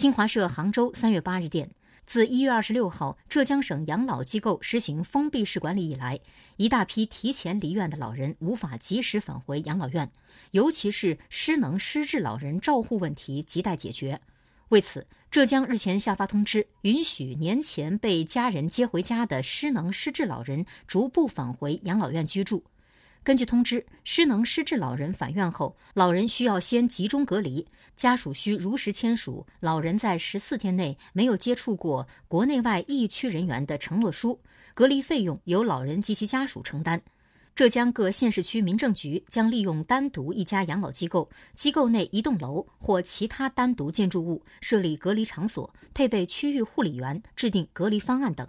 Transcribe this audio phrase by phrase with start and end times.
[0.00, 1.68] 新华社杭州三月八日电。
[2.06, 6.18] 自一月二十六号浙江省养老机构实行封闭式管理以来，
[6.56, 10.10] 一大批提前离院的老人无法及时返回养老院，
[10.52, 14.18] 尤其是失能失智老人照护问题亟待解决。
[14.70, 22.64] 为此，浙江日前下发通知，允许年前被家人接回家的失能失智老人逐步返回养老院居住。
[23.22, 34.40] 根据通知，失能失智老人返院后，老人需要先集中隔离，家属需如实签署老人在十四天内没有接触过国内外疫区人员的承诺书，
[34.72, 37.00] 隔离费用由老人及其家属承担。
[37.54, 48.48] 浙江各县市区民政局将利用单独一家养老机构、机构内一栋楼或其他单独建筑物设立隔离场所，配备区域护理员，制定隔离方案等。